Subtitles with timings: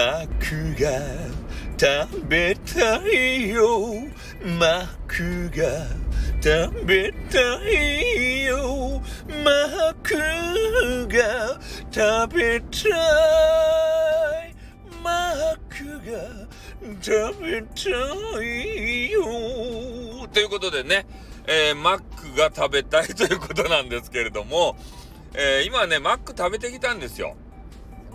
[0.00, 0.88] マックが
[1.76, 3.92] 食べたいよ。
[4.58, 5.86] マックが
[6.42, 7.38] 食べた
[7.68, 9.02] いよ。
[9.44, 9.50] マ
[9.90, 10.16] ック
[11.06, 11.60] が
[11.90, 12.88] 食べた
[14.48, 14.54] い。
[15.04, 16.48] マックが
[17.02, 19.20] 食べたいよ。
[20.32, 21.04] ということでね、
[21.46, 24.78] えー、マックが食べたいということなんですけれども、
[25.34, 27.36] えー、今ねマック食べてきたんですよ。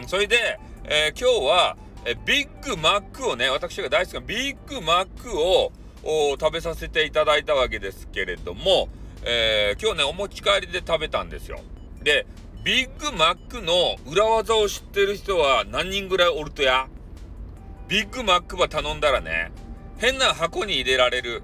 [0.08, 5.72] それで、えー、今日はえビッグマックをね私が大好きなビッグマックを
[6.40, 8.88] 食べさせていただいたわけですけれども、
[9.24, 11.60] えー、今日ねお持ち帰りで食べたんですよ。
[12.04, 12.28] で
[12.64, 16.88] ビッグマックの裏技を知ってる人は何人ぐらいおるとや？
[17.88, 19.52] ビッグマックば頼んだらね
[19.98, 21.42] 変な箱に入れられる。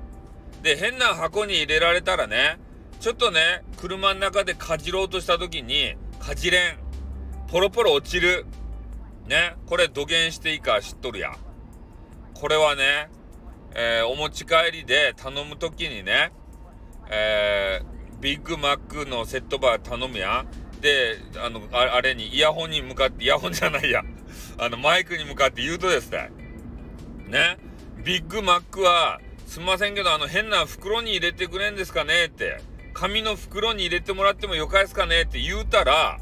[0.61, 2.59] で変な箱に入れられたらね
[2.99, 6.77] ちょっとね車の中でかじろうとした時にかじれん。
[7.47, 8.45] ポロポロ落ちる。
[9.31, 9.55] ね。
[9.65, 11.31] これ土下していいか知っとるや
[12.33, 13.09] これはね
[13.73, 16.31] えー、お持ち帰りで頼む時にね、
[17.09, 20.81] えー、ビッグマックのセットバー頼むやん。
[20.81, 24.03] で、あの、あれにイヤホンに向かって、イヤホンじゃないや、
[24.57, 26.31] あの、マイクに向かって言うとですね、
[27.27, 27.57] ね、
[28.03, 32.59] ビッグマックは、すんませんけど、あの、変な袋に入れてくれんですかねって、
[32.93, 36.19] 紙の袋に入れてもらってもよかですかねって言うたら、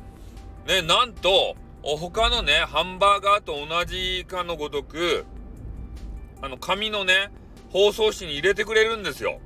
[0.68, 5.26] ね、なんと、他のね、ハンバーガーと同じかのごとく、
[6.42, 7.32] あの、紙のね、
[7.72, 9.40] 包装紙に入れてくれるんですよ。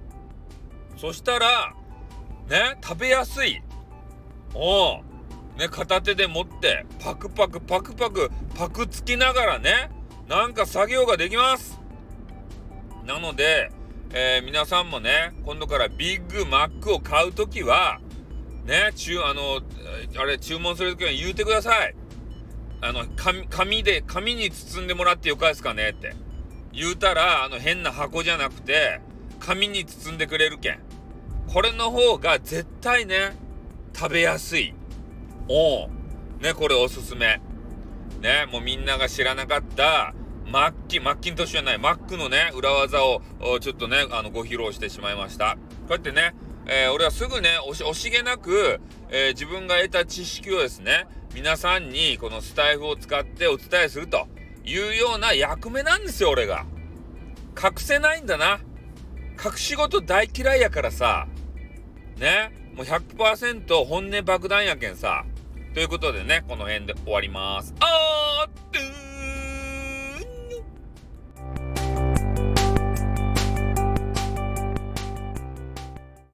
[0.97, 1.75] そしたら、
[2.49, 3.61] ね、食べやすい。
[4.55, 5.01] お
[5.57, 9.91] ね、片手で持って、パクパクパクパク、パクつきながらね、
[10.27, 11.79] なんか作業ができます。
[13.05, 13.71] なので、
[14.13, 17.99] えー、皆さんもね、今度からビッグマックを買うときは、
[18.65, 19.61] ね、中、あの、
[20.17, 21.95] あれ、注文するときは言うてください。
[22.85, 26.13] あの、紙、紙で、紙に包んでもらってよかですかねって。
[26.73, 28.99] 言うたら、あの変な箱じゃなくて、
[29.39, 30.79] 紙に包んでくれるけん。
[31.47, 33.37] これの方が絶対ね、
[33.95, 34.73] 食べやすい。
[35.47, 35.89] おう。
[36.41, 37.39] ね、これおすすめ。
[38.19, 40.13] ね、もうみんなが知らなかった、
[40.45, 43.21] マッキ、マッキントッシュじゃない、マックのね、裏技を、
[43.61, 45.55] ちょっとね、あの、ご披露してしまいました。
[45.87, 46.35] こうやってね、
[46.65, 48.81] えー、俺はすぐね、惜しげなく、
[49.15, 54.27] えー、自分が得た知識をですね、皆さんにこのスタイフを使ってお伝えすると。
[54.65, 56.65] いうような役目なんですよ、俺が。
[57.61, 58.59] 隠せないんだな。
[59.43, 61.27] 隠し事大嫌いやからさ。
[62.17, 62.51] ね。
[62.75, 65.25] もう100%本音爆弾やけんさ。
[65.73, 67.75] ということでね、この辺で終わります。
[67.79, 69.02] あーって